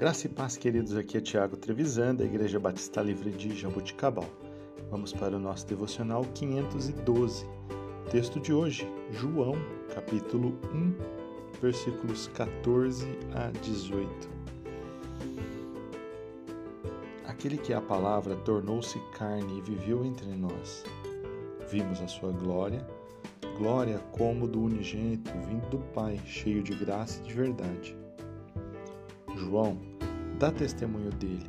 [0.00, 0.96] Graça e paz, queridos.
[0.96, 4.24] Aqui é Tiago Trevisan, da Igreja Batista Livre de Jaboticabal.
[4.90, 7.44] Vamos para o nosso devocional 512.
[8.10, 9.56] Texto de hoje, João,
[9.94, 10.94] capítulo 1,
[11.60, 14.30] versículos 14 a 18.
[17.26, 20.82] Aquele que é a palavra tornou-se carne e viveu entre nós.
[21.70, 22.88] Vimos a sua glória,
[23.58, 28.00] glória como do unigênito vindo do Pai, cheio de graça e de verdade.
[29.36, 29.89] João
[30.40, 31.46] dá testemunho dele.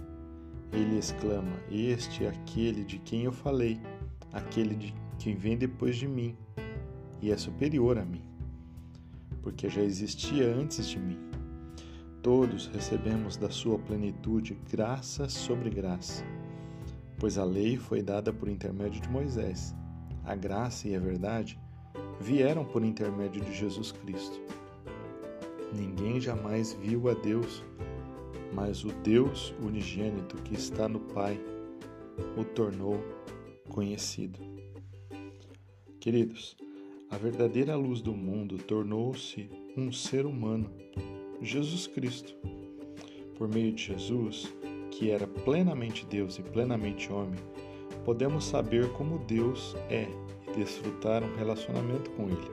[0.73, 3.79] Ele exclama: Este é aquele de quem eu falei,
[4.33, 6.35] aquele de quem vem depois de mim
[7.21, 8.23] e é superior a mim,
[9.41, 11.17] porque já existia antes de mim.
[12.21, 16.23] Todos recebemos da sua plenitude graça sobre graça,
[17.17, 19.73] pois a lei foi dada por intermédio de Moisés.
[20.25, 21.57] A graça e a verdade
[22.19, 24.39] vieram por intermédio de Jesus Cristo.
[25.73, 27.63] Ninguém jamais viu a Deus,
[28.53, 31.39] mas o Deus unigênito que está no Pai
[32.37, 32.99] o tornou
[33.69, 34.39] conhecido.
[35.99, 36.57] Queridos,
[37.09, 40.69] a verdadeira luz do mundo tornou-se um ser humano,
[41.41, 42.35] Jesus Cristo.
[43.37, 44.53] Por meio de Jesus,
[44.91, 47.39] que era plenamente Deus e plenamente homem,
[48.05, 50.07] podemos saber como Deus é
[50.47, 52.51] e desfrutar um relacionamento com Ele.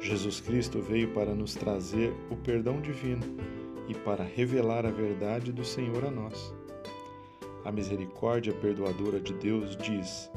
[0.00, 3.24] Jesus Cristo veio para nos trazer o perdão divino
[3.88, 6.54] e para revelar a verdade do Senhor a nós.
[7.64, 10.30] A misericórdia perdoadora de Deus diz: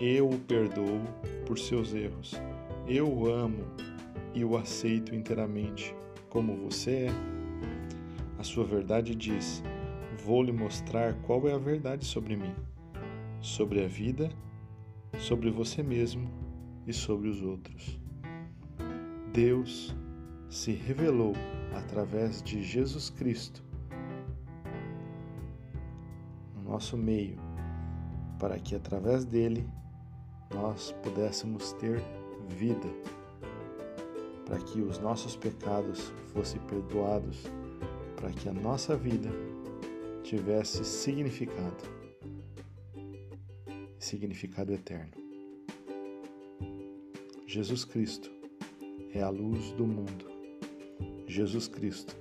[0.00, 1.00] Eu o perdoo
[1.46, 2.34] por seus erros.
[2.86, 3.64] Eu o amo
[4.34, 5.94] e o aceito inteiramente,
[6.28, 7.10] como você é.
[8.38, 9.62] A sua verdade diz:
[10.24, 12.54] Vou lhe mostrar qual é a verdade sobre mim,
[13.40, 14.30] sobre a vida,
[15.18, 16.30] sobre você mesmo
[16.86, 18.00] e sobre os outros.
[19.32, 19.94] Deus
[20.50, 21.32] se revelou
[21.72, 23.62] através de Jesus Cristo
[26.56, 27.38] no nosso meio,
[28.36, 29.64] para que através dele
[30.52, 32.02] nós pudéssemos ter
[32.48, 32.88] vida,
[34.44, 37.44] para que os nossos pecados fossem perdoados,
[38.16, 39.30] para que a nossa vida
[40.24, 41.84] tivesse significado,
[44.00, 45.12] significado eterno.
[47.46, 48.30] Jesus Cristo
[49.14, 50.39] é a luz do mundo.
[51.30, 52.16] Jesus Cristo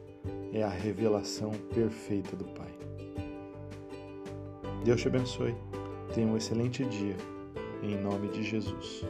[0.53, 2.71] é a revelação perfeita do Pai.
[4.85, 5.55] Deus te abençoe.
[6.13, 7.17] Tenha um excelente dia.
[7.81, 9.03] Em nome de Jesus.